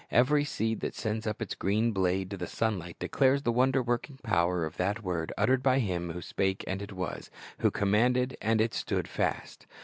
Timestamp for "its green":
1.43-1.91